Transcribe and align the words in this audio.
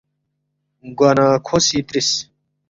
گوانہ 0.97 1.27
کھو 1.45 1.57
سی 1.67 1.79
ترِس، 1.87 2.09